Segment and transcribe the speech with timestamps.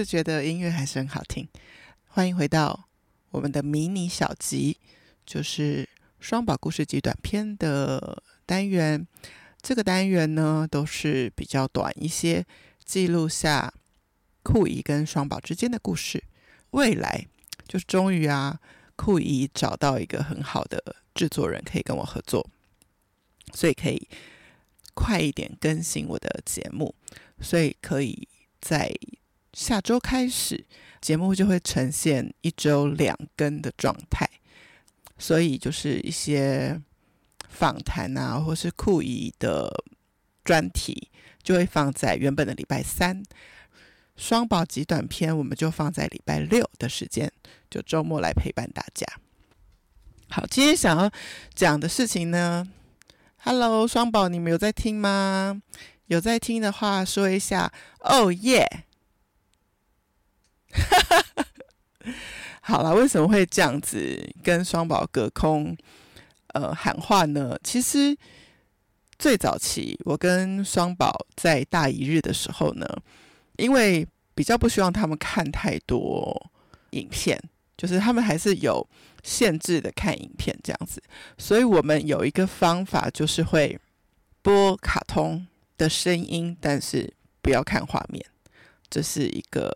[0.00, 1.46] Hello，是觉得音乐还是很好听？
[2.06, 2.88] 欢迎回到
[3.32, 4.78] 我们的迷你小集，
[5.26, 5.86] 就是
[6.18, 9.06] 双宝故事集短片的单元。
[9.60, 12.46] 这个单元呢，都是比较短一些，
[12.82, 13.74] 记录下
[14.42, 16.24] 酷姨跟双宝之间的故事。
[16.70, 17.26] 未来
[17.68, 18.58] 就是终于啊，
[18.96, 22.48] 酷姨找到一个很好的制作人可以跟我合作，
[23.52, 24.08] 所以可以
[24.94, 26.94] 快一点更新我的节目，
[27.38, 28.26] 所以可以
[28.62, 28.90] 在
[29.62, 30.64] 下周开始，
[31.00, 34.28] 节目就会呈现一周两更的状态。
[35.18, 36.80] 所以就是一些。
[37.52, 39.68] 访谈啊，或是酷姨的
[40.44, 41.10] 专题，
[41.42, 43.22] 就会放在原本的礼拜三；
[44.16, 47.30] 双宝极短片，我们就放在礼拜六的时间，
[47.68, 49.04] 就周末来陪伴大家。
[50.30, 51.10] 好，今天想要
[51.52, 52.66] 讲的事情呢
[53.38, 55.60] ，Hello，双宝，你们有在听吗？
[56.06, 58.84] 有在听的话，说一下哦耶！
[62.60, 65.76] 好了，为什么会这样子跟双宝隔空？
[66.52, 67.56] 呃，喊话呢？
[67.62, 68.16] 其实
[69.18, 72.86] 最早期我跟双宝在大一日的时候呢，
[73.56, 74.04] 因为
[74.34, 76.50] 比较不希望他们看太多
[76.90, 77.40] 影片，
[77.76, 78.84] 就是他们还是有
[79.22, 81.00] 限制的看影片这样子，
[81.38, 83.78] 所以我们有一个方法，就是会
[84.42, 85.46] 播卡通
[85.78, 88.24] 的声音，但是不要看画面。
[88.88, 89.72] 这是一个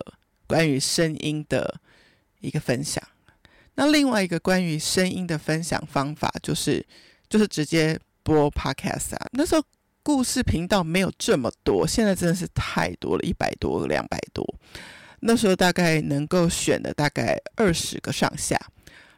[0.47, 1.79] 关于声音的
[2.41, 3.03] 一个分享。
[3.75, 6.85] 那另外一个关于声音的分享方法，就是
[7.27, 9.15] 就是直接播 Podcast。
[9.31, 9.63] 那时候
[10.01, 14.45] 故事频道没有这么多，现在真的是太多了，一百多、两百多。
[15.19, 18.59] 那时候大概能够选的大概二十个上下。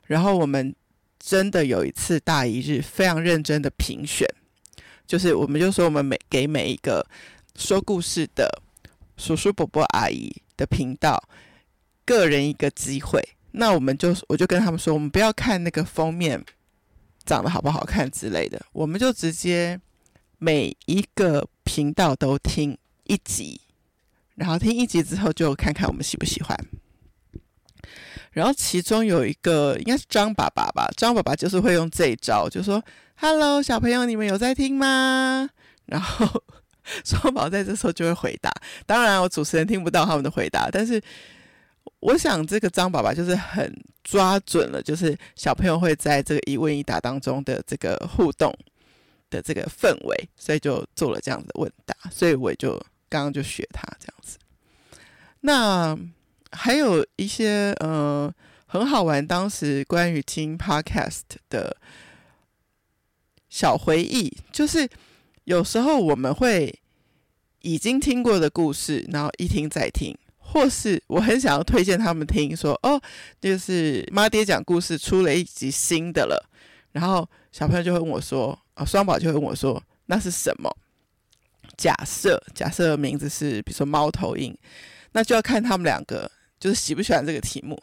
[0.05, 0.73] 然后我们
[1.19, 4.25] 真的有一次大一日非常认真的评选，
[5.05, 7.05] 就是我们就说我们每给每一个
[7.55, 8.49] 说故事的
[9.17, 11.23] 叔叔伯伯阿姨的频道，
[12.03, 13.21] 个人一个机会。
[13.51, 16.43] 那我们就我就跟他们说，我们不要看那个封面
[17.25, 19.79] 长得好不好看之类的，我们就直接
[20.37, 23.61] 每一个频道都听一集，
[24.35, 26.57] 然后听一集之后就看看我们喜不喜欢。
[28.31, 32.83] 然后其中有一个应该是张爸爸吧，张爸爸就是会用这一招，就说
[33.15, 35.49] ：“Hello，小朋友，你们有在听吗？”
[35.87, 36.43] 然后
[37.05, 38.51] 双宝在这时候就会回答。
[38.85, 41.01] 当然，我主持人听不到他们的回答，但是。
[42.01, 48.53] 我想这个张爸爸就是很抓准了，就是小朋友会在这个一问一答当中的这个互动
[49.29, 51.95] 的这个氛围，所以就做了这样的问答。
[52.11, 52.73] 所以我就
[53.09, 54.37] 刚刚就学他这样子。
[55.39, 55.97] 那
[56.51, 58.31] 还有一些呃
[58.67, 61.75] 很好玩，当时关于听 Podcast 的
[63.49, 64.87] 小回忆，就是
[65.47, 66.77] 有时候我们会
[67.61, 70.13] 已经听过的故事，然后一听再听。
[70.39, 73.01] 或是我很想要推荐他们听说， 哦，
[73.39, 76.49] 就是妈爹讲故事出了一集新的了，
[76.91, 80.69] 然后小朋友就会问我说，啊、哦，双宝就会问我说，那是什么？
[81.77, 84.53] 假设假设名字是比如说猫头鹰，
[85.13, 86.29] 那就要看他们两个
[86.59, 87.81] 就是喜不喜欢这个题目。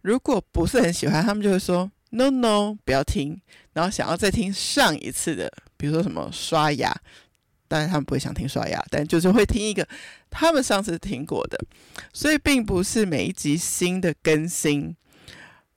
[0.00, 3.38] 如果不是很喜欢，他们就会说 no no 不要听，
[3.74, 5.50] 然后想要再听上一次的，
[5.82, 6.94] 比如说什么刷牙。
[7.66, 9.88] 当然他们不会想听刷牙，但就是会听一个
[10.28, 11.58] 他们上次听过的，
[12.12, 14.94] 所以并不是每一集新的更新，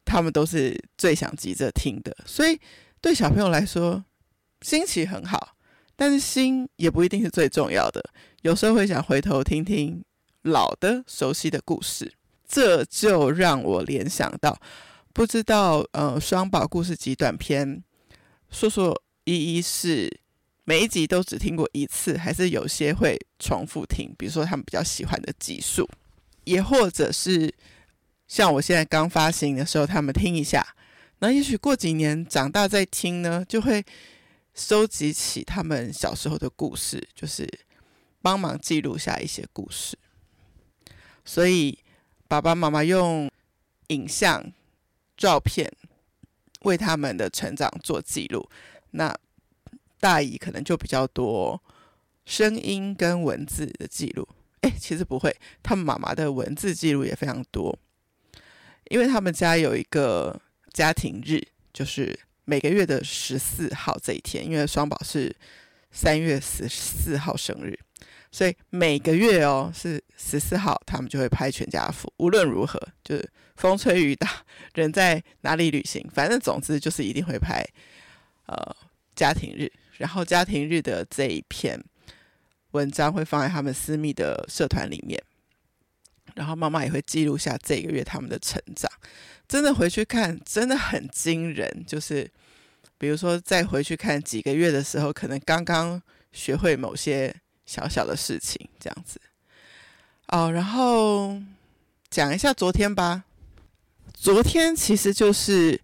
[0.04, 2.14] 他们都是最想急着听的。
[2.26, 2.60] 所以
[3.00, 4.04] 对小朋友来说，
[4.62, 5.56] 新奇很好，
[5.96, 8.04] 但是新也不一定是最重要的。
[8.42, 10.04] 有时候会想回头听听
[10.42, 12.14] 老的熟悉的故事，
[12.46, 14.60] 这就让我联想到，
[15.14, 17.82] 不知道呃双宝故事集短篇，
[18.52, 20.22] 说说一一是。
[20.68, 24.12] 每一集都只听过一次，还是有些会重复听？
[24.18, 25.88] 比如说他们比较喜欢的集数，
[26.46, 27.54] 也或者是
[28.28, 30.66] 像我现在刚发行的时候，他们听一下，
[31.20, 33.86] 那也许过几年长大再听呢，就会
[34.56, 37.48] 收集起他们小时候的故事，就是
[38.24, 39.96] 帮忙记录下一些故事。
[41.24, 41.78] 所以
[42.28, 43.30] 爸爸妈妈用
[43.90, 44.52] 影像、
[45.16, 45.72] 照片
[46.62, 48.50] 为他们的成长做记录，
[48.96, 49.16] 那。
[49.98, 51.60] 大姨可能就比较多
[52.26, 54.28] 声音跟文字的记录，
[54.62, 57.76] 哎，其实不会，他们妈妈的文字记录也非常多，
[58.90, 60.40] 因为他们家有一个
[60.72, 61.42] 家庭日，
[61.74, 65.36] 就是每个月的十四号这一天，因为双宝是
[65.92, 67.80] 三月十四号生日，
[68.32, 74.30] 所以每个月哦是十四号，他们就会拍全家福，无论如何，就是风吹雨打，
[74.76, 77.66] 人在哪里旅行，反正总之就是一定会拍，
[78.46, 78.76] 呃，
[79.16, 79.72] 家庭日。
[79.98, 81.82] 然后家庭日的这一篇
[82.72, 85.22] 文章会放在他们私密的社团里面，
[86.34, 88.92] 然后妈妈也会记录下这个月他们的成长。
[89.48, 91.86] 真的回去看，真的很惊人。
[91.88, 92.30] 就是
[92.98, 96.02] 比如说再回去看几个月的时候，可能刚刚
[96.34, 97.34] 学会某些
[97.66, 99.22] 小小的事情，这样子。
[100.28, 101.40] 哦，然后
[102.10, 103.24] 讲一下昨天吧。
[104.14, 105.80] 昨天其实就是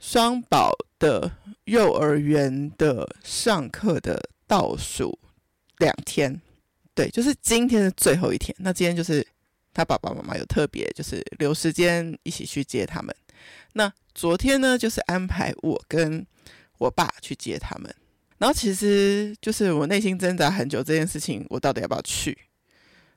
[0.00, 0.72] 双宝
[1.02, 1.28] 的
[1.64, 5.18] 幼儿园的上课的倒数
[5.78, 6.40] 两天，
[6.94, 8.54] 对，就是今天的最后一天。
[8.60, 9.26] 那今天就是
[9.74, 13.12] 他爸爸妈妈有特别，就是留时间一起去接他们。
[13.72, 16.24] 那昨天呢，就是安排我跟
[16.78, 17.92] 我爸去接他们。
[18.38, 22.38] 然后其实就是我内心挣扎很久，这件事情我到底要不要去？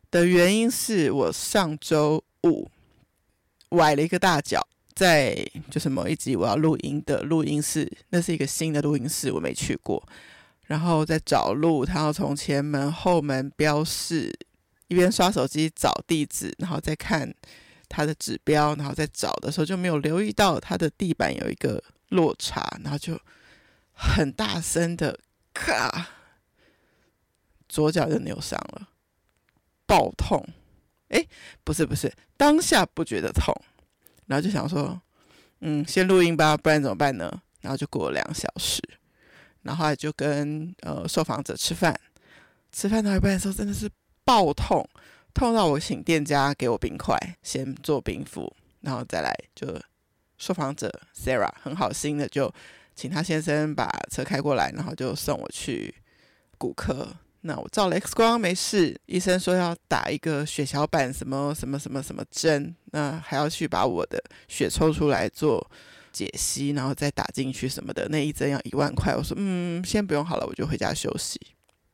[0.10, 2.68] 的原因是我上周五
[3.70, 5.36] 崴了一个大脚，在
[5.70, 10.02] 就是某一集我要录音的录音室，那是一个新的录音室，我没去过。
[10.68, 14.34] 然后在找路，他要从前门、后门标示，
[14.88, 17.32] 一边刷手机找地址，然后再看
[17.88, 23.20] 他的指标，然后再找的时候就没有留意到他的地板有一个落差，然后就
[23.92, 25.20] 很大声的
[25.54, 26.08] 咔，
[27.70, 28.90] 左脚就扭伤了。
[29.86, 30.44] 爆痛，
[31.10, 31.30] 诶，
[31.64, 33.54] 不是不是，当下不觉得痛，
[34.27, 35.01] 然后就想说，
[35.62, 37.42] 嗯，先录音吧，不然怎么办呢？
[37.62, 38.81] 然后就过了两小时，
[39.63, 42.00] 然后后就跟呃受访者吃饭，
[42.72, 43.89] 吃饭到一半的时候真的是
[44.24, 44.88] 爆痛，
[45.33, 48.51] 痛到我请店家给我冰块，先做冰敷，
[48.81, 49.68] 然后再来就
[50.38, 52.54] 受访者 Sarah 很好心的就
[52.94, 55.95] 请他先生把车开过来，然后就送我去
[56.57, 57.16] 骨科。
[57.48, 65.70] 那我照了 X 光没事，医生说要打一个血小板什么什么什么什么针，那还要去把我的血抽出来做
[66.12, 69.16] 解析，然后再打进去什么的，那一针要一万块。
[69.16, 71.40] 我说嗯，先不用好了，我就回家休息。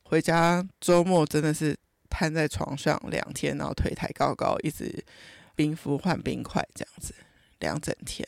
[0.04, 1.76] 回家周末真的是
[2.08, 5.04] 瘫在床上两天，然后腿抬高高，一直
[5.54, 7.14] 冰敷换冰块这样子
[7.60, 8.26] 两整天，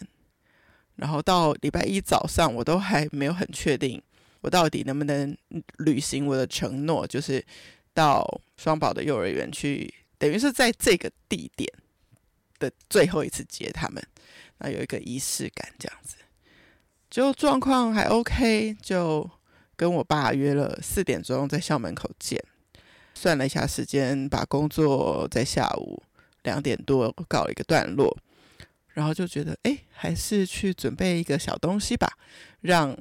[0.96, 4.02] 然后到礼拜一早上我都还没有很确定。
[4.44, 5.34] 我到底能不能
[5.78, 7.06] 履行我的承诺？
[7.06, 7.42] 就是
[7.94, 8.22] 到
[8.58, 11.66] 双宝的幼儿园去，等于是在这个地点
[12.58, 14.06] 的最后一次接他们，
[14.58, 16.16] 那有一个仪式感，这样子。
[17.08, 19.30] 就状况还 OK，就
[19.76, 22.38] 跟我爸约了四点钟在校门口见。
[23.14, 26.02] 算了一下时间，把工作在下午
[26.42, 28.14] 两点多搞了一个段落，
[28.88, 32.18] 然后就觉得，哎，还是去准备一个小东西吧，
[32.60, 32.94] 让。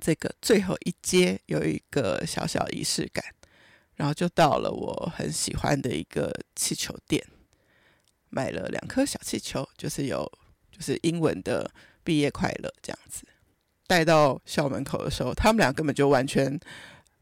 [0.00, 3.24] 这个最后一阶有一个小小仪式感，
[3.94, 7.24] 然后就到了我很喜欢的一个气球店，
[8.28, 10.30] 买了两颗小气球，就是有
[10.70, 11.70] 就是英文的
[12.04, 13.26] 毕业快乐这样子。
[13.86, 16.58] 带到校门口的时候，他们俩根本就完全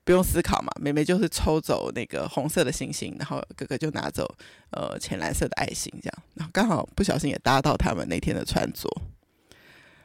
[0.02, 4.26] 不用思考嘛，妹妹就是抽走那个红色的星星，然后哥哥就拿走
[4.70, 8.88] 呃浅蓝色的爱心，这样，然后刚好不小心也搭到他们那天的穿着，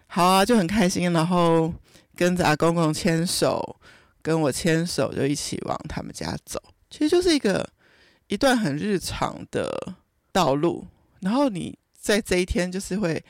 [0.09, 1.73] 好啊，就很开心，然后。
[2.15, 3.79] 跟着阿公公牵手，
[4.21, 6.61] 跟我牵手，就一起往他们家走。
[6.89, 7.65] 其实就是一个
[8.27, 9.93] 一段很日常的
[10.33, 10.85] 道路。
[11.21, 13.23] 然后你在这一天，就是会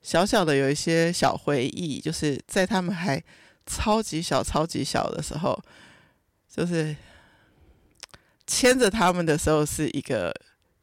[0.00, 3.22] 小小的有一些小回忆，就是在他们还
[3.66, 5.62] 超级小、超级小的时候，
[6.48, 6.96] 就是
[8.46, 10.34] 牵着他们的时候是一个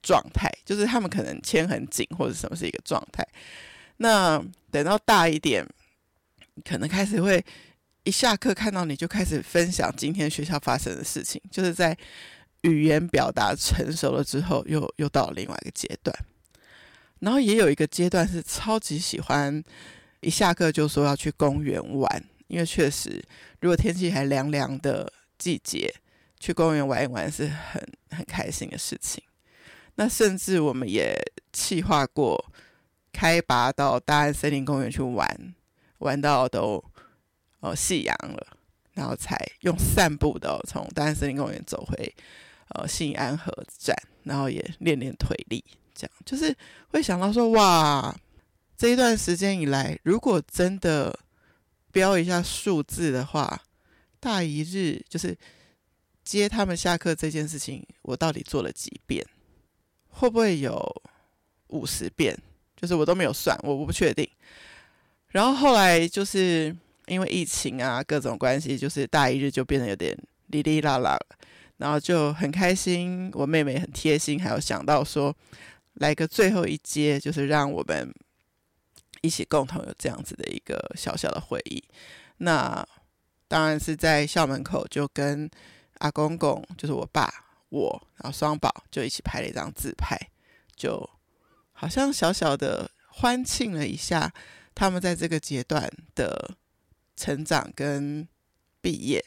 [0.03, 3.27] 状态，就是他们可能牵很紧或者什么是一个状态。
[3.97, 5.67] 那等到大一点。
[6.65, 7.45] 可能开始会
[8.03, 11.95] 一下课看到你就开始分享今天学校发生的事情，就是在
[12.61, 16.17] 语言表达成熟了之后，又又到了另外一个阶段。
[17.19, 19.63] 然后也有一个阶段是超级喜欢
[20.21, 23.23] 一下课就说要去公园玩，因为确实
[23.59, 25.93] 如果天气还凉凉的季节，
[26.39, 29.23] 去公园玩一玩是很很开心的事情。
[29.93, 31.15] 那甚至我们也
[31.51, 32.51] 计划过
[33.17, 35.27] 开拔到大安森林公园去玩。
[35.97, 36.83] 玩到都
[37.61, 38.45] 呃夕阳了，
[38.93, 42.15] 然后才用散步的从大安森林公园走回
[42.69, 46.55] 呃信安河站，然后也练练腿力，这样就是
[46.89, 48.15] 会想到说哇，
[48.77, 51.17] 这一段时间以来，如果真的
[51.91, 53.63] 标一下数字的话，
[54.19, 55.35] 大一日就是
[56.23, 59.25] 接他们下课这件事情，我到底做了几遍？
[60.09, 61.01] 会不会有
[61.69, 62.37] 五十遍？
[62.77, 64.29] 就是我都没有算，我不确定。
[65.29, 66.73] 然后后来就是
[67.07, 70.17] 因为疫情啊，各种关系，就是大一日就变得有点
[70.47, 71.37] 哩哩啦啦了。
[71.77, 75.35] 然后就很开心，我妹妹很贴心，还有想到说
[75.95, 78.11] 来个最后一阶，就是让我们
[79.21, 81.83] 一起共同有这样子的一个小小的回忆。
[82.37, 82.87] 那
[83.47, 85.49] 当然是在校门口，就跟
[85.99, 87.31] 阿公公，就是我爸，
[87.69, 90.17] 我，然后双宝就一起拍了一张自拍。
[90.75, 91.07] 就
[91.79, 94.33] 好像小小的欢庆了一下
[94.73, 96.55] 他们在这个阶段的
[97.15, 98.27] 成长跟
[98.81, 99.23] 毕业，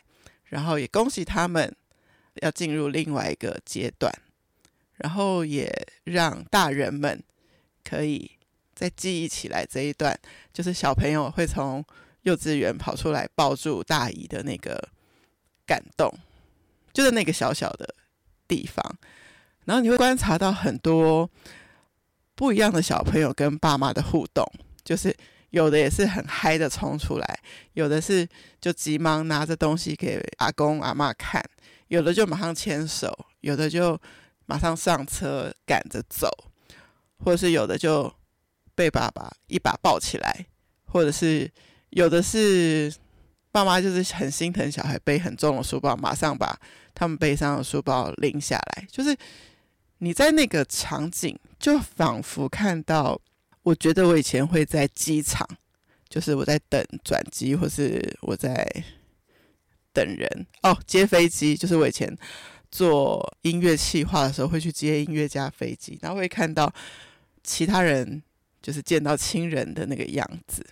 [0.47, 1.73] 然后也恭喜他们
[2.43, 4.13] 要进入另外一个阶段，
[4.97, 7.23] 然后也让大人们
[7.85, 8.33] 可以
[8.75, 10.19] 再记忆起来这一段，
[10.53, 11.85] 就是小朋友会从
[12.23, 14.89] 幼稚园跑出来抱住大姨的那个
[15.65, 16.13] 感动，
[16.93, 17.95] 就是那个小小的
[18.49, 18.99] 地方，
[19.67, 21.31] 然后你会观察到很多
[22.41, 24.51] 不一样的小朋友跟爸妈的互动，
[24.83, 25.15] 就是
[25.51, 27.41] 有的也是很嗨的冲出来，
[27.75, 28.27] 有的是
[28.63, 31.45] 就急忙拿着东西给阿公阿嬷看，
[31.89, 34.01] 有的就马上牵手，有的就
[34.47, 36.31] 马上上车赶着走，
[37.23, 38.11] 或者是有的就
[38.75, 40.47] 被爸爸一把抱起来，
[40.87, 41.51] 或者是。
[41.91, 42.95] 有的是
[43.51, 46.57] 爸妈就是很心疼小孩背很重的书包，马上把
[46.95, 48.87] 他们背上的书包拎下来。
[48.89, 49.11] 就是
[50.03, 53.21] 你在那个场景，就仿佛看到，
[53.63, 55.47] 我觉得我以前会在机场，
[56.09, 58.67] 就是我在等转机，或是我在
[59.93, 61.55] 等人哦，接飞机。
[61.55, 62.17] 就是我以前
[62.71, 66.73] 做音乐企划的时候，会去接音乐家飞机，然后会看到
[67.45, 68.23] 其他人
[68.63, 70.65] 就是见到亲人的那个样子。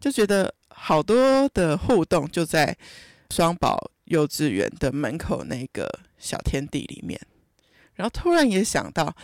[0.00, 2.74] 就觉得好多的互动就在
[3.30, 7.20] 双宝幼稚园的门口那个小天地里面，
[8.00, 9.14] 然后突然也想到，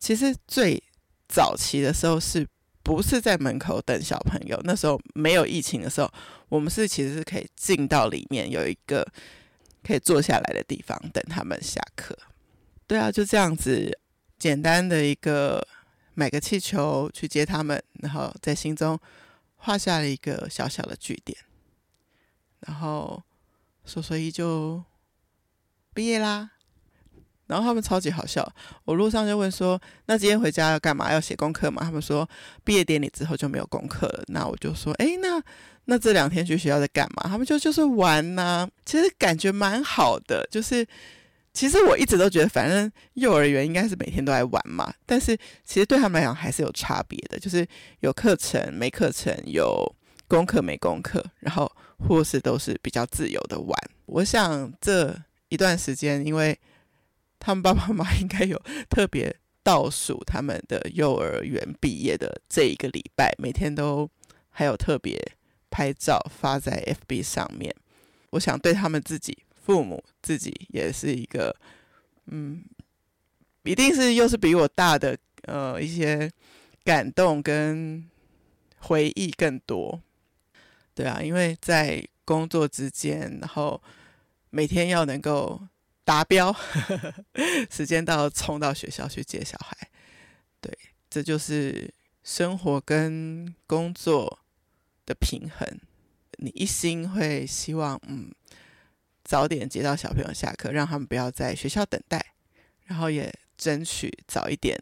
[0.00, 0.82] 其实最
[1.28, 2.44] 早期的时候是
[2.82, 4.60] 不是在门口等小朋友？
[4.64, 6.12] 那时候没有疫情的时候，
[6.48, 9.06] 我们是其实是可以进到里面有一个
[9.84, 12.18] 可以坐下来的地方等他们下课。
[12.88, 13.96] 对啊，就这样子
[14.38, 15.64] 简单的一个
[16.14, 18.98] 买个气球去接他们，然后在心中。
[19.66, 21.38] 画下了一个小小的句点，
[22.66, 23.22] 然后
[23.86, 24.84] 索索伊就
[25.94, 26.50] 毕业啦。
[27.46, 28.46] 然后他们超级好笑，
[28.84, 31.12] 我路上就问说：“那今天回家要干嘛？
[31.12, 32.28] 要写功课吗？”他们说
[32.64, 35.42] ：“毕业典礼之后就没有功课了。”那我就说：“诶，那
[35.84, 40.86] 那这两天去学校在干嘛？”他们就就是玩呐、其实感觉蛮好的，就是。
[41.56, 44.92] 其实我一直都觉得，反正幼儿园应该是每天都在玩嘛。
[45.06, 47.64] 但是其实对他们来讲还是有差别的，就是
[48.00, 49.88] 有课程没课程，有
[50.26, 53.78] 功课没功课，然后或是都是比较自由的玩。
[54.06, 55.16] 我想这
[55.48, 56.58] 一段时间，因为
[57.44, 58.58] 他们爸爸妈妈应该有
[58.88, 64.08] 特别倒数他们的幼儿园毕业的这一个礼拜，每天都
[64.48, 65.20] 还有特别
[65.68, 67.74] 拍照发在 FB 上面。
[68.30, 69.36] 我想对他们自己。
[69.66, 71.56] 父母自己也是一个，
[72.26, 72.62] 嗯，
[73.62, 76.30] 一定是又是比我大的，呃，一些
[76.84, 78.04] 感动跟
[78.76, 79.98] 回忆更多，
[80.94, 83.82] 对啊，因为在工作之间，然后
[84.50, 85.58] 每天要能够
[86.04, 86.54] 达标，
[87.70, 89.90] 时间到冲到学校去接小孩，
[90.60, 90.76] 对，
[91.10, 91.92] 这就是
[92.22, 94.38] 生活跟工作
[95.06, 95.66] 的平衡，
[96.38, 98.30] 你一心会希望，嗯。
[99.26, 102.22] 早点接到小朋友下课，让他们不要在学校等待，
[102.84, 104.78] 然后也争取早一点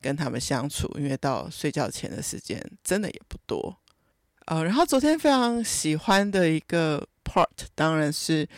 [0.00, 3.76] 跟他们相处，因为到睡觉前的时间真的也不多。
[4.44, 8.48] 呃，然后昨天非常喜欢的一个 part，当然是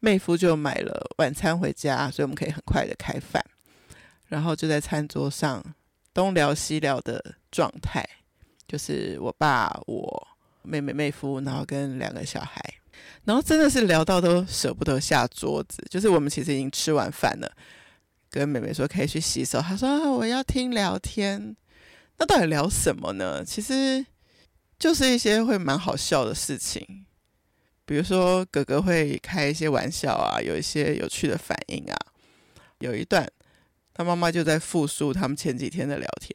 [0.00, 3.44] 妹夫就买了晚餐回家，所以我们可以很快的开饭，
[4.28, 5.64] 然后就在餐桌上
[6.12, 8.04] 东聊西聊的状态，
[8.66, 10.28] 就是我爸、我
[10.62, 12.60] 妹妹、妹夫，然后跟两个小孩。
[13.24, 17.50] 然后真的是聊到都舍不得下桌子，就是我们其实已经吃完饭了，
[18.30, 21.56] 跟妹妹说可以去洗手，她说啊，我要听聊天。
[22.18, 23.42] 那到底聊什么呢？
[23.44, 24.04] 其实
[24.78, 27.06] 就是一些会蛮好笑的事情，
[27.90, 31.96] 比如说哥哥会开一些玩笑啊，有一些有趣的反应啊。
[32.78, 33.28] 有一段
[33.92, 36.32] 他妈妈就在复述他们前几天的聊天，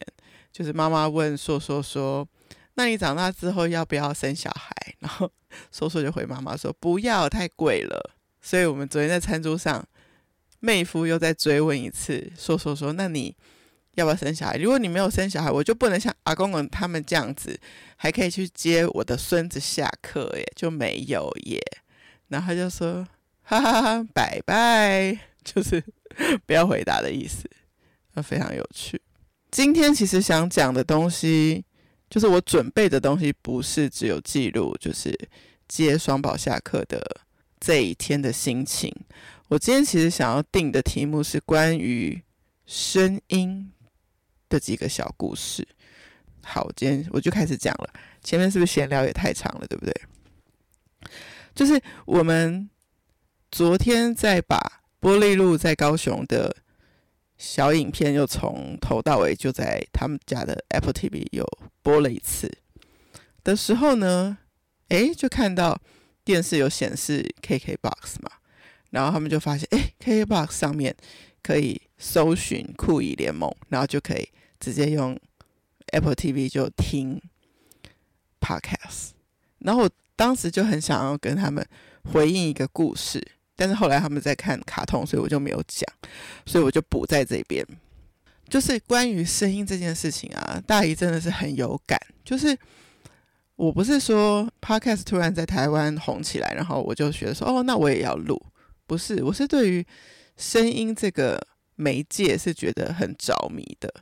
[0.52, 2.28] 就是妈妈问硕硕说。
[2.74, 4.76] 那你长大之后要不要生小孩？
[5.00, 5.32] 然后
[5.72, 8.12] 硕硕就回妈妈说不要，太贵了。
[8.42, 9.88] 所以我们昨天在餐桌上，
[10.60, 13.34] 妹夫又再追问一次，硕硕说，那你
[13.96, 14.58] 要不要生小孩？
[14.58, 17.60] 如果你没有生小孩，我就不能像阿公公他们这样子，
[17.96, 21.62] 还可以去接我的孙子下课耶，就没有耶。
[22.28, 23.08] 然后他就说
[23.44, 25.84] 哈哈哈，拜拜，就是
[26.46, 27.50] 不要回答的意思，
[28.22, 29.02] 非常有趣。
[29.50, 31.66] 今天其实想讲的东西。
[32.08, 35.18] 就是我准备的东西不是只有记录，就是
[35.68, 37.04] 接双宝下课的
[37.60, 38.94] 这一天的心情。
[39.48, 42.22] 我今天其实想要定的题目是关于
[42.68, 43.72] 声音
[44.50, 45.68] 的几个小故事。
[46.44, 47.90] 好，今天我就开始讲了。
[48.24, 49.94] 前面是不是闲聊也太长了，对不对？
[51.54, 52.70] 就是我们
[53.52, 56.56] 昨天在把玻璃路在高雄的
[57.38, 61.46] 小影片又从头到尾就在他们家的 Apple TV 又
[61.82, 62.52] 播了一次
[63.44, 64.38] 的时候呢，
[64.90, 65.80] 诶，就看到
[66.24, 68.32] 电视有显示 KKBOX 嘛，
[68.90, 70.96] 然后他们就发现，诶，KKBOX 上面
[71.44, 75.20] 可以搜寻酷以联盟，然后就可以直接用
[75.94, 77.22] Apple TV 就听
[78.40, 79.12] Podcast，
[79.60, 81.66] 然后我当时就很想要跟他们
[82.12, 83.26] 回应一个故事。
[83.58, 85.90] 但是后来他们在看卡通，所以我就没有讲，
[86.46, 87.66] 所以我就补在这边。
[88.50, 91.98] 就是关于声音这件事情啊，大姨真的是很有感。
[92.24, 92.58] 就是
[93.56, 98.40] 我不是说 Podcast 突然在台湾红起来，然后我就觉得说，哦，那我也要录。
[98.86, 99.86] 不是，我是对于
[100.36, 101.42] 声音这个
[101.76, 103.94] 媒介是觉得很着迷的。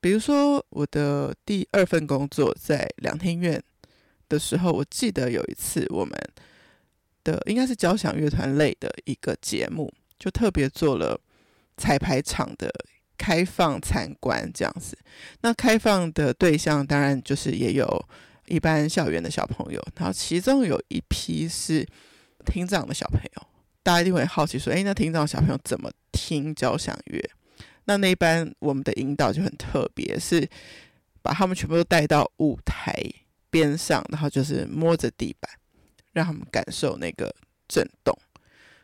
[0.00, 3.62] 比如说我的第二份工作在两厅院
[4.28, 6.12] 的时候，我记得有一次我们。
[7.24, 11.16] 的应该是交响乐团类的一个节目，就特别做了
[11.76, 12.68] 彩排场的
[13.16, 14.98] 开放参观这样子。
[15.42, 18.04] 那开放的对象当然就是也有
[18.46, 21.86] 一般校园的小朋友，然后其中有一批是
[22.44, 23.46] 听障的小朋友。
[23.82, 27.20] 大家一定会好奇说：“诶，那听障小朋友怎么听交响乐？”
[27.86, 30.48] 那那一般我们的引导就很特别，是
[31.20, 32.94] 把他们全部都带到舞台
[33.50, 35.50] 边上，然后就是摸着地板。
[36.12, 37.34] 让他们感受那个
[37.66, 38.14] 震动。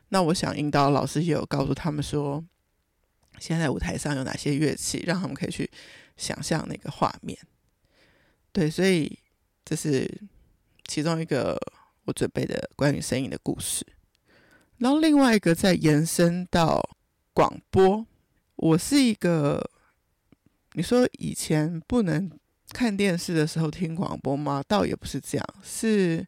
[0.09, 2.43] 那我想引导老师也有告诉他们说，
[3.39, 5.71] 现在舞台上有哪些乐器，让他们可以去
[6.17, 7.39] 想象那个画面。
[8.51, 9.19] 对，所以
[9.63, 10.11] 这是
[10.87, 11.61] 其中一个
[12.07, 13.87] 我准备的关于声音的故事。
[14.79, 16.81] 然后另外一个再延伸到
[17.33, 18.07] 广播。
[18.57, 19.71] 我是一个，
[20.73, 22.31] 你说以前不能
[22.71, 24.63] 看电视的时候听广播吗？
[24.67, 26.27] 倒也不是这样，是。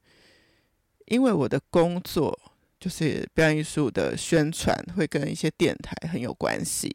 [1.06, 2.38] 因为我的工作
[2.78, 6.94] 就是表演艺术的宣传，会跟一些电台很有关系，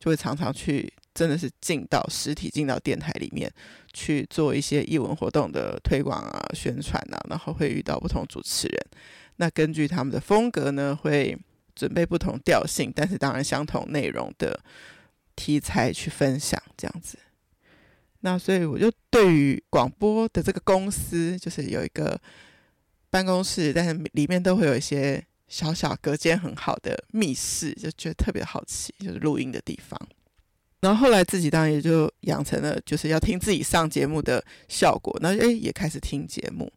[0.00, 3.52] 就会常常去，真的是进到实体进到电台里面
[3.92, 8.86] 去做一些艺文活动的推广啊、宣传啊，然后会遇到不同主持人，
[9.36, 11.38] 那根据他们的风格呢，会
[11.74, 14.60] 准备不同调性，但是当然相同内容的
[15.36, 17.18] 题材去分享这样子。
[18.20, 22.20] 那所以我就对于广播的这个公司，就是有一个。
[23.12, 30.00] 办公室，但是里面都会有一些小小隔间很好的密室，就觉得特别好奇，就是录音的地方。
[30.80, 36.72] 然后后来自己当然也就养成了就是要听自己上节目的效果，然后诶也开始听节目。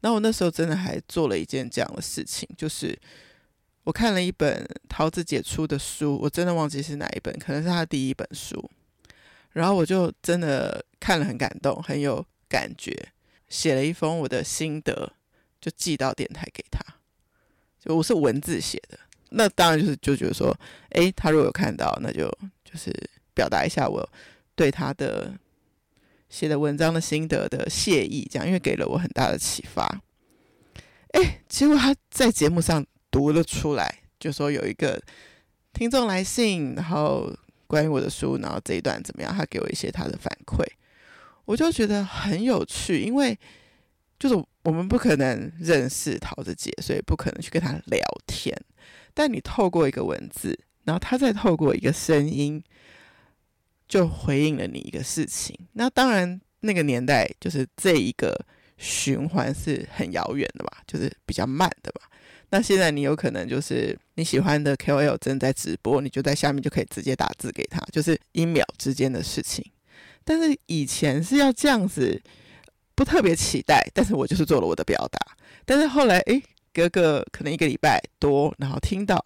[0.00, 2.98] 然后我那时候真的还做了一件这样的事情，就是
[3.84, 8.70] 我看了一本桃子姐出的书，我真的忘记是哪一本，可能是她第一本书。
[9.52, 12.96] 然后我就真的看了很感动，很有感觉，
[13.48, 15.12] 写了一封我的心得。
[15.62, 16.82] 就寄到电台给他，
[17.78, 20.58] 就我是文字写的，那当然就是就觉得说，
[20.92, 22.26] 诶，他如果有看到，那就
[22.64, 22.90] 就是
[23.34, 24.02] 表达一下我
[24.54, 25.30] 对他的
[26.30, 30.00] 写的文章的心得的谢意，这样，因为给了我很大的启发。
[31.12, 34.98] 诶，结果他在节目上读了出来，就说有一个
[35.74, 37.30] 听众来信，然后
[37.66, 40.64] 关于我的书，然后这一段怎么样，他给我一些他的反馈，
[41.44, 43.38] 我就觉得很有趣，因为。
[44.18, 48.54] 就是我们不可能认识桃子姐，所以不可能去跟她聊天。
[49.14, 52.62] 但你透过一个文字，然后她再透过一个声音，
[53.90, 55.54] 就回应了你一个事情。
[55.74, 58.34] 那当然，那个年代就是这一个
[58.78, 62.00] 循环是很遥远的吧，就是比较慢的吧。
[62.48, 69.62] 那现在你有可能就是你喜欢的 KOL 正在直播，你就在下面就可以直接打字给他，就是一秒之间的事情。
[70.24, 72.22] 但是以前是要这样子。
[72.92, 75.18] 不特别期待，但是我就是做了我的表达。
[75.64, 79.24] 但是后来，诶，隔个可能一个礼拜多，然后听到，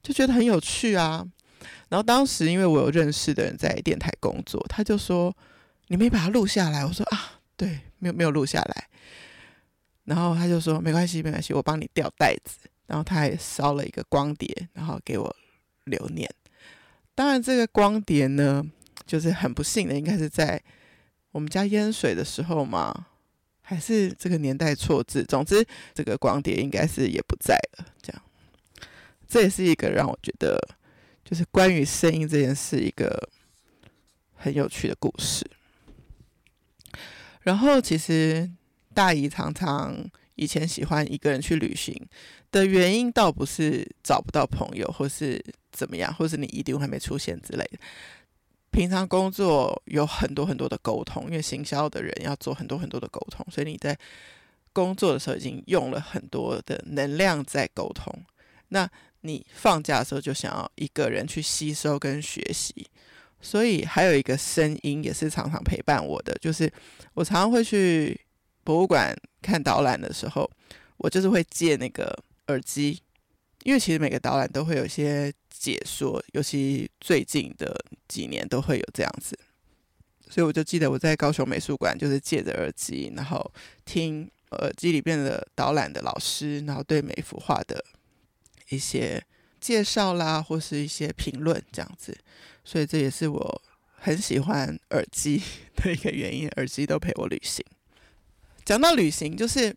[0.00, 1.26] 就觉得很有趣啊。
[1.88, 5.34] 然后当时因为我有认识的人在电台工作，他就说
[5.88, 8.88] ：“你没把它录下来？”我说：“啊，对，没有没有录下来。”
[10.04, 15.36] 然后他就说：“没关系，没关系，我帮你吊袋子。”然后他还烧了一个光碟，然后给我
[15.84, 16.28] 留念。
[17.14, 18.64] 当然，这个光碟呢，
[19.06, 20.62] 就是很不幸的，应该是在
[21.32, 23.06] 我们家淹水的时候嘛。
[23.68, 27.86] 还是这个年代错字，总之这个光碟应该是也不在了。
[28.00, 28.22] 这样，
[29.26, 30.56] 这也是一个让我觉得，
[31.28, 33.28] 就是关于声音这件事一个
[34.36, 35.44] 很有趣的故事。
[37.42, 38.48] 然后，其实
[38.94, 41.92] 大姨常常以前喜欢一个人去旅行
[42.52, 47.78] 的原因，倒不是找不到朋友，或是怎么样，或是你一定还没出现之类的。
[48.70, 53.98] 平常工作有很多很多的沟通，因为行销的人要做很多很多的沟通，所以你在
[54.72, 58.12] 工作的时候已经用了很多的能量在沟通。
[58.68, 58.88] 那
[59.26, 62.86] 你放假的时候就想要一个人去吸收跟学习。
[63.38, 66.72] 所以还有一个声音也是常常陪伴我的，就是
[67.14, 68.18] 我常常会去
[68.64, 70.50] 博物馆看导览的时候，
[70.96, 73.00] 我就是会借那个耳机，
[73.62, 79.38] 因为其实每个导览都会有一些解说，尤其最近的几年都会有这样子。
[80.28, 83.52] 所以我就记得我在高雄美术馆就是借着耳机，然后
[83.84, 87.84] 听耳机里面的导览的老师，然后对每幅画的
[88.68, 89.22] 一些
[89.60, 92.16] 介绍啦，或是一些评论这样子。
[92.64, 93.62] 所以这也是我
[93.94, 95.40] 很喜欢耳机
[95.76, 97.64] 的一个原因，耳机都陪我旅行。
[98.64, 99.74] 讲到旅行，就是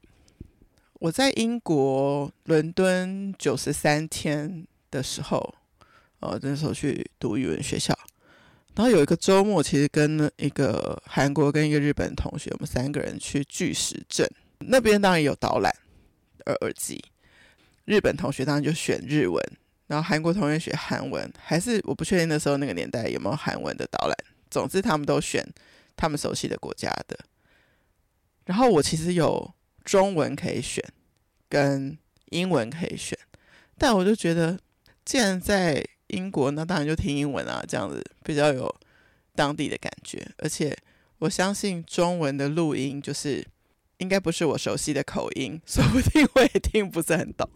[0.93, 5.53] 我在英国伦敦九十三天的时候，
[6.19, 7.97] 呃，那时候去读语文学校，
[8.75, 14.27] 然后有一个周末，其实跟一个韩国跟一个日本同学，我们三个人去巨石镇，
[14.59, 15.71] 那边当然有导览
[16.47, 17.03] 耳耳机，
[17.89, 19.43] 日本同学当然就选日文。
[19.87, 24.15] 然后韩国同学学韩文，还是我不确定那时候那个年代有没有韩文的导览。
[24.51, 25.43] 总之，他们都选
[25.95, 27.17] 他们熟悉的国家的。
[28.45, 29.51] 然后我其实有
[29.83, 30.83] 中文可以选，
[31.49, 33.17] 跟英文可以选，
[33.79, 34.59] 但我就觉得，
[35.03, 38.73] 既然在英国，那当然就听英文啊，这样子比较有
[39.33, 40.23] 当地的感觉。
[40.37, 40.77] 而且
[41.17, 43.43] 我相信中文的录音就是
[43.99, 47.49] 应该不是我熟悉的口音，说不定我也听不是很懂。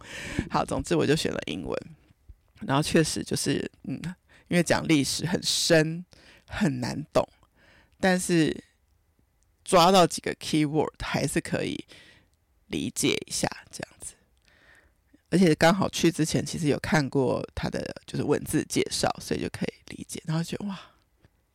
[0.48, 1.78] 好，总之我就选了英文。
[2.66, 4.00] 然后确实就是，嗯，
[4.48, 6.04] 因为讲历史很深
[6.48, 7.28] 很难懂，
[7.98, 8.64] 但是
[9.64, 11.84] 抓到几个 keyword 还是可以
[12.68, 14.14] 理解一下这样子。
[15.30, 20.22] 而且刚好去之前其实有看过他的就是文字介绍，所以就可以理解。
[20.26, 20.78] 然后觉得哇，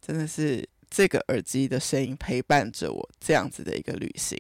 [0.02, 4.38] 真的是这个耳机的声音陪伴着我这样子的一个旅行。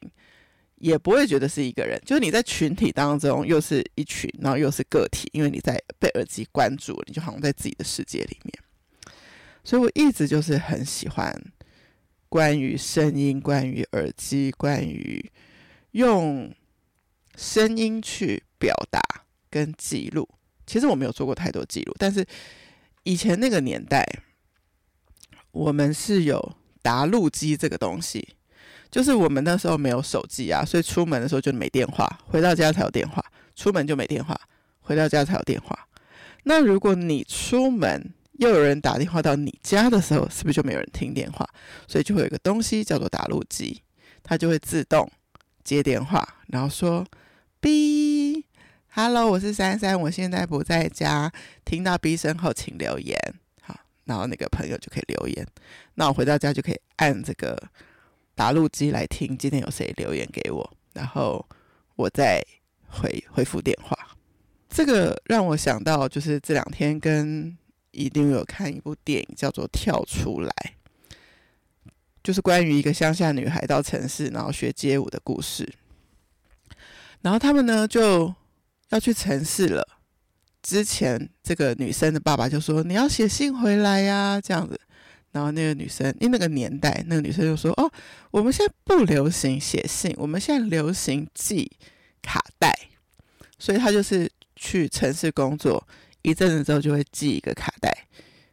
[0.79, 8.53] 也不会觉得是一个人，就是你在群体当中又是一群，然后又是个体，因为你在被耳机关注，你就好像在自己的世界里面。
[9.63, 11.33] 所以我一直就是很喜欢
[12.27, 15.29] 关于声音、关于耳机、关于
[15.91, 16.53] 用
[17.35, 19.01] 声音去表达
[19.49, 20.27] 跟记录。
[20.65, 22.25] 其实我没有做过太多记录，但是
[23.03, 24.05] 以前那个年代，
[25.51, 28.35] 我们是有答录机这个东西。
[28.91, 33.23] 就是我们那时候没有手机啊，所以出门的时候就没电话，回到家才有电话。
[33.55, 34.39] 出门就没电话，
[34.79, 35.77] 回到家才有电话。
[36.43, 41.45] 那如果你出门又有人打电话到你家的时候，是不是就没有人听电话？
[41.87, 43.81] 所以就会有一个东西叫做打录机，
[44.23, 45.11] 它就会自动
[45.63, 47.05] 接电话，然后说
[47.59, 48.45] ：“B，
[48.87, 51.29] 哈喽，我是珊珊，我现在不在家。
[51.65, 53.19] 听到 B 声后，请留言。”
[53.61, 55.45] 好，然后那个朋友就可以留言。
[55.95, 57.61] 那我回到家就可以按这个。
[58.39, 61.45] 答录机来听，今天有谁留言给我，然后
[61.97, 62.41] 我再
[62.87, 64.15] 回回复电话。
[64.69, 67.57] 这个让我想到，就是这两天跟
[67.91, 70.49] 一定有看一部电影，叫做《跳出来》，
[72.23, 75.69] 就是关于一个乡下女孩到城市，然后学街舞的故事。
[77.19, 78.33] 然后他们呢就
[78.91, 79.85] 要去城市了，
[80.63, 84.79] 之前这个女生的爸爸就说：“你要写信回来呀，这样子。”
[85.31, 87.91] 然后那个女生，因为那个年代，那个女生就说：“哦，
[88.31, 91.71] 我们现在不流行写信，我们现在流行寄
[92.21, 92.75] 卡带。”
[93.59, 95.87] 所以她就是去城市工作
[96.23, 97.95] 一阵子之后，就会寄一个卡带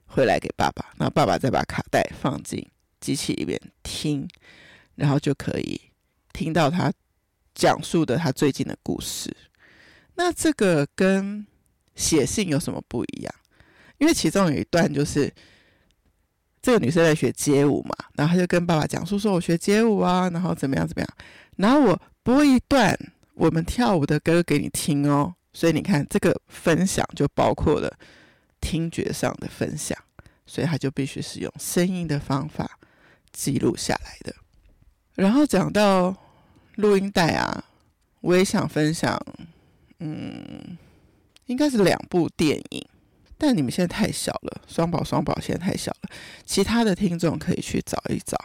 [0.05, 2.63] 回来给爸爸，然后爸爸再把卡带放进
[3.01, 4.29] 机器里面听，
[4.97, 5.81] 然后就可以
[6.35, 6.93] 听到他
[7.55, 9.35] 讲述的他最近的故事。
[10.17, 11.47] 那这个跟
[11.95, 13.35] 写信有什么不一样？
[13.97, 15.33] 因为其中有一段就是。
[16.67, 21.09] 这个女生在学街舞嘛，然后她就跟爸爸讲述说：“我学街舞啊，然后怎么样怎么样。”
[21.55, 22.93] 然后我播一段
[23.35, 25.33] 我们跳舞的歌给你听哦。
[25.53, 27.97] 所以你看，这个分享就包括了
[28.61, 29.97] 听觉上的分享，
[30.45, 32.69] 所以她就必须是用声音的方法
[33.31, 34.35] 记录下来的。
[35.15, 36.13] 然后讲到
[36.75, 37.65] 录音带啊，
[38.23, 39.17] 我也想分享，
[40.01, 40.77] 嗯，
[41.45, 42.85] 应该是两部电影。
[43.39, 46.11] 但你们现在太小了，双宝双宝现在太小了。
[46.45, 48.37] 其他的听众可以去找一找，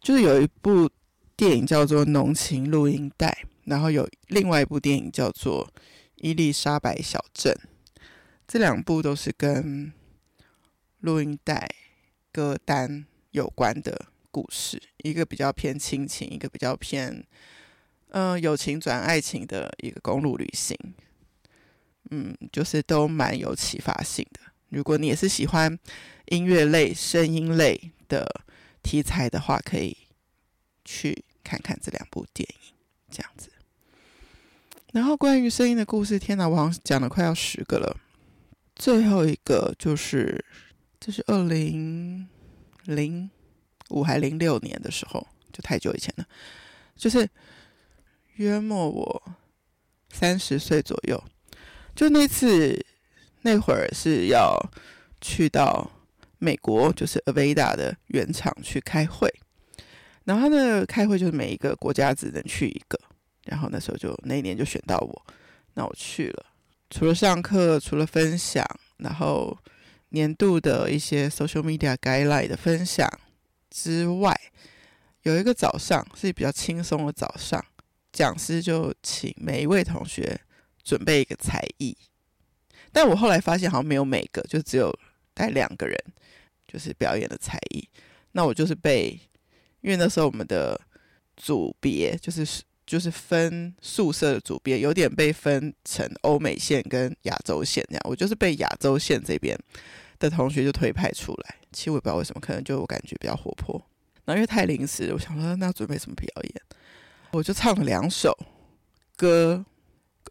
[0.00, 0.90] 就是有一部
[1.36, 3.28] 电影叫做《浓情录音带》，
[3.64, 5.66] 然后有另外一部电影叫做
[6.16, 7.52] 《伊丽莎白小镇》。
[8.48, 9.92] 这两部都是跟
[11.00, 11.68] 录音带
[12.32, 17.24] 歌单有关的故事，一个比较偏亲情，一个比较偏
[18.10, 20.74] 嗯、友情转爱情的一个公路旅行。
[22.10, 24.40] 嗯，就是都蛮有启发性的。
[24.68, 25.78] 如果你也是喜欢
[26.26, 28.42] 音乐类、声音类的
[28.82, 29.96] 题材的话，可以
[30.84, 32.74] 去看看这两部电影，
[33.10, 33.50] 这样子。
[34.92, 37.96] 然后关于声音的故事，天哪，我好像讲了快要十个了。
[38.74, 40.44] 最后一个就是，
[40.98, 42.28] 这是二零
[42.84, 43.30] 零
[43.90, 46.26] 五还零六年的时候，就太久以前了。
[46.96, 47.28] 就是
[48.36, 49.22] 约莫我
[50.10, 51.22] 三十岁左右，
[51.96, 52.78] 就那次
[53.42, 54.56] 那会儿是要
[55.20, 55.90] 去到
[56.38, 59.32] 美国，就是 Aveda 的原厂去开会。
[60.24, 63.00] 然后他的开会就是每一个国家只能去一个，
[63.44, 65.26] 然后那时候就那一年就选到我，
[65.74, 66.46] 那我去了。
[66.90, 68.64] 除了上课，除了分享，
[68.98, 69.56] 然后
[70.10, 73.08] 年度的一些 social media guideline 的分享
[73.70, 74.38] 之外，
[75.22, 77.64] 有一个早上是比较轻松的早上，
[78.12, 80.40] 讲师就请每一位同学
[80.86, 81.94] 准备一个才艺。
[82.92, 84.90] 但我后来发现好像没有每个，就只有
[85.34, 85.98] 带两个人，
[86.66, 87.86] 就是表演的才艺。
[88.32, 89.20] 那我就是被，
[89.80, 90.80] 因为那时候我们的
[91.36, 92.62] 组别就是。
[92.86, 98.02] 就是分宿舍的组别，有点被分成欧美线跟亚洲线这样。
[98.08, 99.58] 我就是被亚洲线这边
[100.20, 101.56] 的同学就推派出来。
[101.72, 103.74] 其实我也不知道为什么，可能就我感觉比较活泼。
[104.24, 106.62] 然后因为太临时，我想说那准备什么表演，
[107.32, 108.32] 我就唱了两首
[109.16, 109.66] 歌。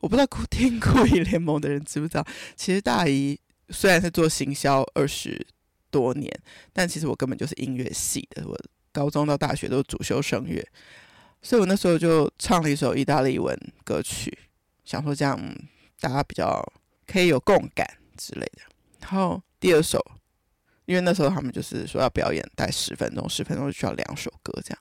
[0.01, 5.45] 我不知道听酷艺联盟的人知不知道，其实大姨虽然是做行销二十
[5.89, 6.31] 多年，
[6.73, 8.47] 但其实我根本就是音乐系的。
[8.47, 8.57] 我
[8.91, 10.65] 高中到大学都主修声乐。
[11.41, 14.35] 所以我那时候就唱了一首意大利文歌曲，
[14.83, 15.39] 想说这样
[15.99, 16.59] 大家比较
[17.05, 18.61] 可以有共感之类的。
[19.01, 20.03] 然后第二首，
[20.85, 24.79] 因为那时候他们就是说要表演，待十分钟，十分钟就需要两首歌这样。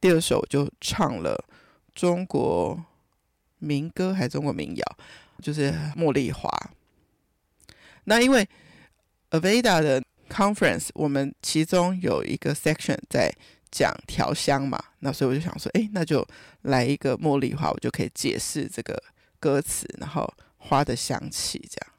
[0.00, 1.44] 第二首就唱了
[1.94, 2.82] 中国
[3.60, 4.96] 民歌还是中国民谣，
[5.40, 6.50] 就是茉莉花。
[8.04, 8.48] 那因为
[9.30, 13.32] Aveda 的 conference，我们其中有一个 section 在。
[13.72, 16.26] 讲调香嘛，那所以我就想说，哎，那就
[16.62, 19.00] 来一个茉莉花，我就可以解释这个
[19.38, 21.94] 歌词，然后花的香气这样。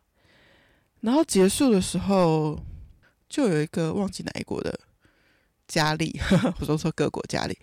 [1.00, 2.60] 然后结束的时候，
[3.30, 4.78] 就有一个忘记哪一国的
[5.66, 6.20] 佳丽，
[6.60, 7.58] 我都说各国佳丽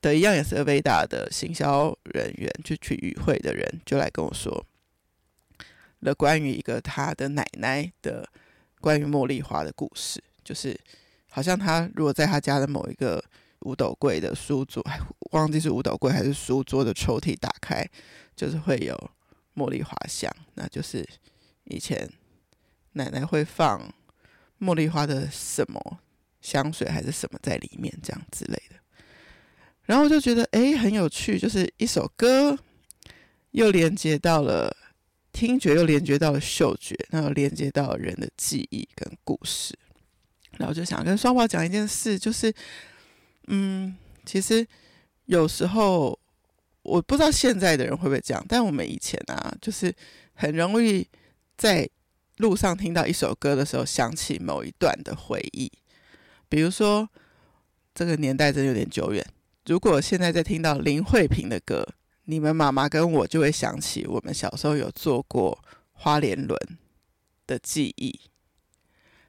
[0.00, 4.66] 的一样也是 Aveda 的行销人员，就去与会的人就来跟我说
[6.00, 8.28] 了关于一个他的奶奶的
[8.80, 10.78] 关于茉莉花的故事，就是。
[11.32, 13.24] 好像他如果在他家的某一个
[13.60, 14.84] 五斗柜的书桌，
[15.30, 17.88] 忘记是五斗柜还是书桌的抽屉打开，
[18.34, 19.10] 就是会有
[19.54, 21.08] 茉莉花香，那就是
[21.66, 22.10] 以前
[22.94, 23.94] 奶奶会放
[24.58, 26.00] 茉莉花的什么
[26.40, 28.79] 香水还是什么在里面，这样之类的。
[29.90, 32.56] 然后我就觉得诶，很有趣，就是一首歌
[33.50, 34.72] 又连接到了
[35.32, 39.76] 听觉，又连接到了嗅觉，然后连接到人的记忆跟故事。
[40.58, 42.54] 然后就想跟双宝讲一件事，就是，
[43.48, 44.64] 嗯，其实
[45.24, 46.16] 有时候
[46.82, 49.92] 我不知道现在的人会不会这样，但我们以前啊，就是
[50.34, 51.04] 很容易
[51.56, 51.90] 在
[52.36, 55.68] 路上听到一首歌的时候，想起某一段的回忆。
[56.48, 57.08] 比如说，
[57.92, 59.26] 这个年代真有点久远。
[59.66, 61.86] 如果现在在听到林慧萍的歌，
[62.24, 66.58] 你们妈妈跟我就会想起我们小时候有做过花莲轮
[67.46, 68.20] 的记忆。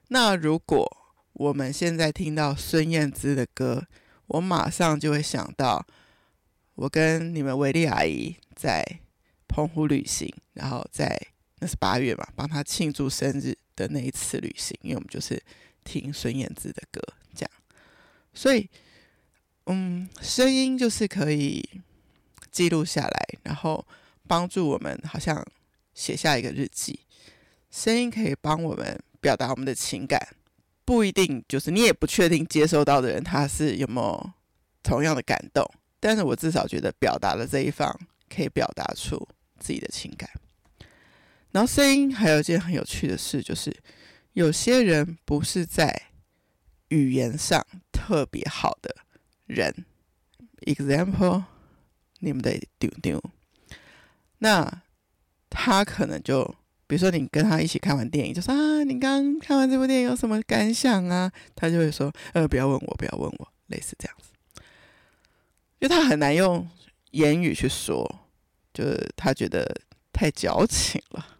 [0.08, 0.90] 那如果
[1.32, 3.86] 我们现在听到孙燕姿的歌，
[4.26, 5.86] 我马上就会想到
[6.74, 8.84] 我跟你们维利阿姨在
[9.48, 11.18] 澎湖旅行，然后在
[11.60, 15.42] 那是八月嘛，帮她庆祝生日的那一次旅行，因为我们就是
[15.84, 17.00] 听孙燕姿的歌，
[17.34, 17.50] 这样。
[18.34, 18.68] 所以，
[19.74, 21.66] 嗯，声音就是可以
[22.50, 23.86] 记录下来，然后
[24.28, 25.42] 帮助我们，好像
[25.94, 27.00] 写下一个日记。
[27.70, 30.36] 声音可以帮我们表达我们的情感。
[30.84, 34.30] 不一定就是你也不确定接收到的人他是有没有
[34.82, 35.64] 同样的感动，
[35.98, 39.16] 但是我至少觉得表达的这一方可以表达出
[39.58, 40.28] 自己的情感。
[41.52, 43.74] 然后声音还有一件很有趣的事，就是
[44.34, 46.10] 有些人不是在
[46.88, 48.94] 语言上特别好的
[49.52, 49.84] 人
[50.62, 51.44] ，example，
[52.18, 53.22] 你们的丢丢，
[54.38, 54.82] 那
[55.48, 56.54] 他可能就。
[56.84, 61.32] 比如说，你跟他一起看完电影，就说啊，你刚看完这部电影有什么感想啊？
[61.54, 64.30] 他就会说，呃，不要问我，不要问我，类似这样子。
[65.78, 66.68] 因为他很难用
[67.12, 68.28] 言语去说，
[68.74, 69.66] 就是他觉得
[70.12, 71.38] 太矫情了。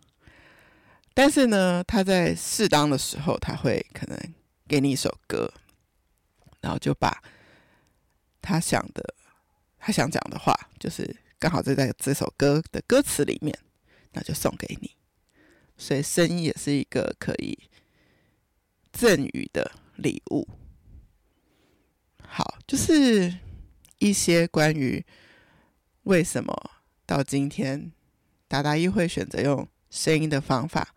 [1.13, 4.19] 但是呢，他在适当的时候，他会可能
[4.67, 5.53] 给你一首歌，
[6.63, 7.23] 然后就把
[8.43, 9.15] 他想的、
[9.79, 13.57] 他想讲的话，就是刚好就在这首歌的歌词里面，
[14.13, 14.91] 那就送给你。
[15.79, 17.59] 所以声音也是一个可以
[18.93, 20.47] 赠予的礼物。
[22.27, 23.39] 好，就是
[23.99, 25.05] 一些关于
[26.03, 26.71] 为什么
[27.07, 27.93] 到今天
[28.49, 30.95] 达达意会选择用声音的方法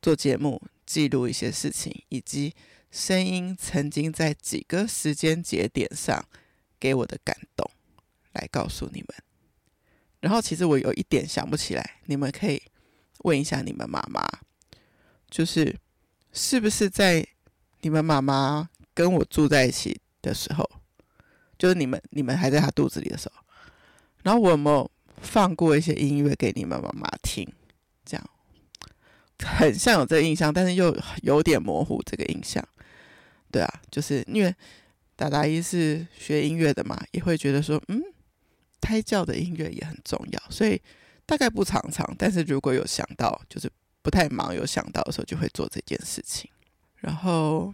[0.00, 2.54] 做节目记录一些事情，以及
[2.90, 6.26] 声音曾经在几个时间节点上
[6.78, 7.70] 给我的感动，
[8.32, 9.08] 来告诉你们。
[10.20, 12.62] 然后，其实我有一点想不起来，你们可以
[13.18, 14.26] 问一下你们妈妈，
[15.28, 15.76] 就是
[16.32, 17.26] 是不是在
[17.82, 20.68] 你们妈妈跟我住在一起的时候，
[21.58, 23.42] 就是你们你们还在她肚子里的时候，
[24.22, 27.46] 然后我有没有放过一些音乐给你们妈妈听？
[28.06, 28.30] 这样
[29.42, 32.66] 很像有这个印象，但是又有点模糊这个印象。
[33.50, 34.54] 对啊，就是因为
[35.16, 38.02] 达达一是学音乐的嘛，也会觉得说，嗯，
[38.80, 40.80] 胎教的音乐也很重要，所以
[41.24, 43.70] 大概不常常，但是如果有想到，就是
[44.02, 46.50] 不太忙有想到的时候，就会做这件事情。
[46.96, 47.72] 然后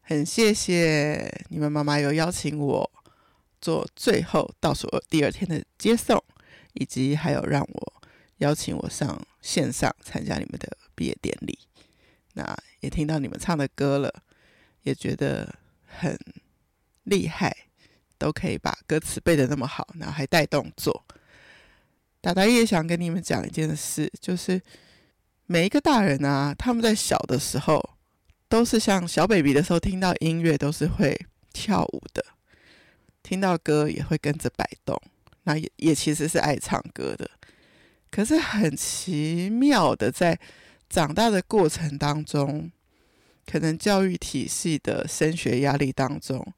[0.00, 2.90] 很谢谢你们妈妈有邀请我
[3.60, 6.22] 做最后倒数第二天的接送，
[6.74, 8.02] 以及还有让我
[8.38, 11.58] 邀请我上线上参加你们的毕业典礼。
[12.34, 14.12] 那也听到你们唱的歌了，
[14.82, 15.54] 也觉得
[15.86, 16.18] 很
[17.04, 17.56] 厉害，
[18.18, 21.04] 都可以把歌词背得那么好，然后还带动作。
[22.20, 24.60] 达达也想跟你们讲一件事，就是
[25.46, 27.96] 每一个大人啊，他们在小的时候
[28.48, 31.14] 都是像小 baby 的时候，听到音乐都是会
[31.52, 32.24] 跳舞的，
[33.22, 35.00] 听到歌也会跟着摆动，
[35.42, 37.30] 那也也其实是爱唱歌的。
[38.10, 40.38] 可是很奇妙的，在
[40.88, 42.70] 长大的过程当中，
[43.44, 46.54] 可能教育体系的升学压力当中，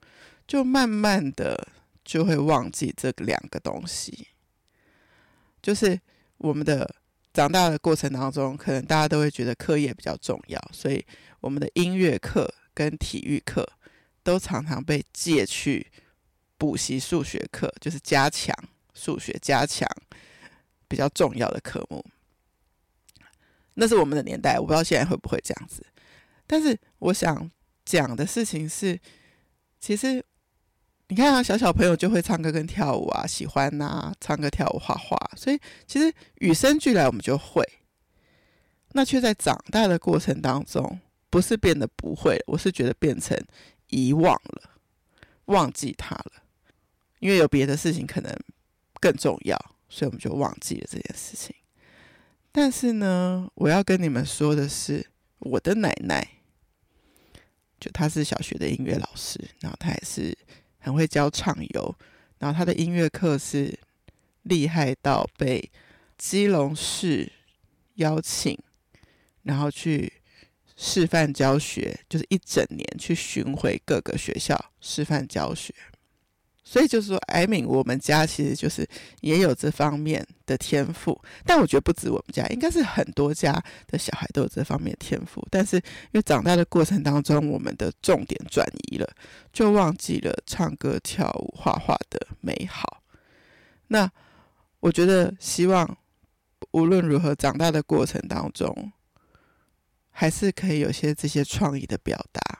[0.47, 1.69] 就慢慢的
[2.05, 4.29] 就会忘记这两个东西。
[5.63, 6.01] 就是
[6.39, 6.95] 我们的
[7.33, 11.05] 长大的过程当中，可能大家都会觉得课业比较重要，所以
[11.41, 13.69] 我们的音乐课跟体育课
[14.23, 15.91] 都常常被借去
[16.57, 18.57] 补习数学课，就是加强
[18.95, 19.89] 数学，加强
[20.89, 22.05] 比较重要的科目。
[23.75, 25.85] 那是我们的年代，我不知道现在会不会这样子。
[26.47, 27.51] 但是我想
[27.85, 28.99] 讲的事情是，
[29.81, 30.25] 其实
[31.09, 37.65] 你看啊，小小朋友就会唱歌跟跳舞啊，喜欢呐、唱歌跳舞画画，所以其实与生俱来我们就会。
[38.93, 40.99] 那却在长大的过程当中，
[41.31, 43.39] 不是变得不会，我是觉得变成
[43.89, 44.71] 遗忘了，
[45.47, 46.33] 忘记它了，
[47.21, 48.35] 因为有别的事情可能
[49.01, 49.57] 更重要，
[49.89, 51.55] 所以我们就忘记了这件事情。
[52.51, 55.07] 但是呢，我要跟你们说的是，
[55.39, 56.27] 我的奶奶。
[57.79, 60.37] 就她是小学的音乐老师，然后她也是
[60.87, 61.93] 很会教唱游，
[62.39, 63.77] 然后他的音乐课是
[64.43, 65.69] 厉害到被
[66.17, 67.33] 基隆市
[67.97, 68.57] 邀请，
[69.43, 70.13] 然后去
[70.77, 75.75] 示范教学，就是一整年去巡回各个学校示范教学。
[76.69, 78.85] 所以就是说，艾敏，我们家其实就是
[79.21, 83.53] 也有这方面的天赋，但我觉得不止我们家，应该是很多家
[83.87, 85.47] 的小孩都有这方面的天赋。
[85.49, 85.83] 但是因
[86.15, 89.09] 为长大的过程当中，我们的重点转移了，
[89.53, 93.01] 就忘记了唱歌、跳舞、画画的美好。
[93.87, 94.11] 那
[94.81, 95.97] 我觉得，希望
[96.73, 98.91] 无论如何，长大的过程当中，
[100.11, 102.59] 还是可以有些这些创意的表达，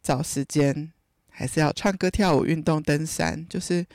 [0.00, 0.92] 找时间。
[1.30, 3.86] 还是要唱歌、跳舞、运动、登山，就是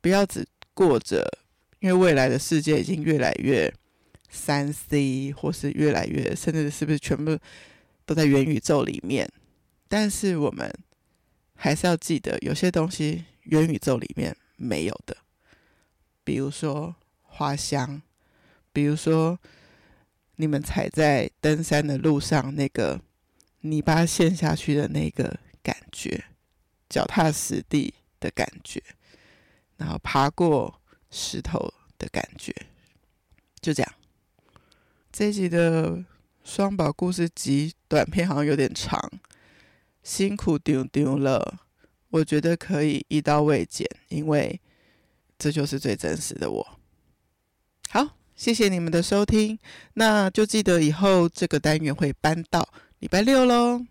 [0.00, 1.26] 不要只过着，
[1.80, 3.72] 因为未来的世界已经越来越
[4.28, 7.38] 三 C，或是越来越，甚至是不是全部
[8.04, 9.28] 都在元宇宙里面？
[9.88, 10.72] 但是我们
[11.54, 15.16] 还是要记得，有些东西元宇宙里面没有的，
[16.24, 18.02] 比如说花香，
[18.72, 19.38] 比如说
[20.36, 23.00] 你们踩在登山的路上那个
[23.60, 26.24] 泥巴陷下去的那个感觉。
[26.88, 28.82] 脚踏实地的感觉，
[29.76, 32.54] 然后爬过石头的感觉，
[33.60, 33.94] 就这样。
[35.12, 36.04] 这一集的
[36.42, 39.10] 双宝故事集短片好像有点长，
[40.02, 41.60] 辛苦丢丢了。
[42.10, 44.60] 我觉得可以一刀未剪，因为
[45.36, 46.78] 这就是最真实的我。
[47.88, 49.58] 好，谢谢你们的收听，
[49.94, 52.68] 那就记得以后这个单元会搬到
[53.00, 53.84] 礼拜六喽。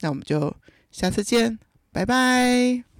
[0.00, 0.54] 那我们就
[0.90, 1.58] 下次见。
[1.94, 2.93] 拜拜。